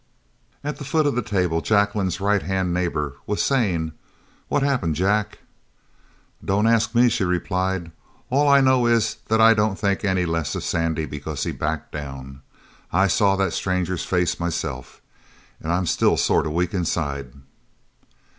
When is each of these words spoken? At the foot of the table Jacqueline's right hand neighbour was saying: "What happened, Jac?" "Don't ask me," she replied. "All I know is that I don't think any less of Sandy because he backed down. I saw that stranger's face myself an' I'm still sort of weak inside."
At 0.63 0.77
the 0.77 0.83
foot 0.83 1.05
of 1.05 1.13
the 1.13 1.21
table 1.21 1.61
Jacqueline's 1.61 2.19
right 2.19 2.41
hand 2.41 2.73
neighbour 2.73 3.17
was 3.27 3.39
saying: 3.39 3.91
"What 4.47 4.63
happened, 4.63 4.95
Jac?" 4.95 5.37
"Don't 6.43 6.65
ask 6.65 6.95
me," 6.95 7.07
she 7.07 7.23
replied. 7.23 7.91
"All 8.31 8.49
I 8.49 8.61
know 8.61 8.87
is 8.87 9.17
that 9.27 9.39
I 9.39 9.53
don't 9.53 9.77
think 9.77 10.03
any 10.03 10.25
less 10.25 10.55
of 10.55 10.63
Sandy 10.63 11.05
because 11.05 11.43
he 11.43 11.51
backed 11.51 11.91
down. 11.91 12.41
I 12.91 13.05
saw 13.05 13.35
that 13.35 13.53
stranger's 13.53 14.03
face 14.03 14.39
myself 14.39 15.03
an' 15.61 15.69
I'm 15.69 15.85
still 15.85 16.17
sort 16.17 16.47
of 16.47 16.53
weak 16.53 16.73
inside." 16.73 17.33